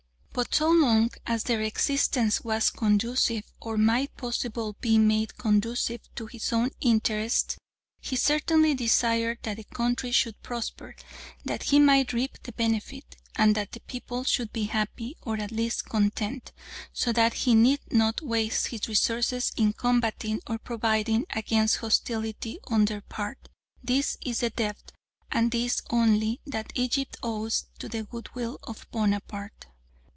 But 0.33 0.55
so 0.55 0.71
long 0.71 1.11
as 1.27 1.43
their 1.43 1.59
existence 1.59 2.39
was 2.39 2.69
conducive, 2.69 3.43
or 3.59 3.75
might 3.77 4.15
possibly 4.15 4.71
be 4.79 4.97
made 4.97 5.37
conducive, 5.37 5.99
to 6.15 6.25
his 6.25 6.53
own 6.53 6.69
interests 6.79 7.57
he 7.99 8.15
certainly 8.15 8.73
desired 8.73 9.39
that 9.43 9.57
the 9.57 9.65
country 9.65 10.13
should 10.13 10.41
prosper, 10.41 10.95
that 11.43 11.63
he 11.63 11.79
might 11.79 12.13
reap 12.13 12.41
the 12.43 12.53
benefit, 12.53 13.17
and 13.35 13.55
that 13.55 13.73
the 13.73 13.81
people 13.81 14.23
should 14.23 14.53
be 14.53 14.63
happy, 14.63 15.17
or 15.21 15.35
at 15.37 15.51
least 15.51 15.89
content, 15.89 16.53
so 16.93 17.11
that 17.11 17.33
he 17.33 17.53
need 17.53 17.81
not 17.91 18.21
waste 18.21 18.67
his 18.67 18.87
resources 18.87 19.51
in 19.57 19.73
combating 19.73 20.39
or 20.47 20.57
providing 20.59 21.25
against 21.31 21.75
hostility 21.75 22.57
on 22.69 22.85
their 22.85 23.01
part. 23.01 23.49
This 23.83 24.15
is 24.21 24.39
the 24.39 24.49
debt, 24.49 24.93
and 25.29 25.51
this 25.51 25.81
only, 25.89 26.39
that 26.45 26.71
Egypt 26.73 27.17
owes 27.21 27.65
to 27.79 27.89
the 27.89 28.03
goodwill 28.05 28.59
of 28.63 28.87
Bonaparte. 28.91 29.65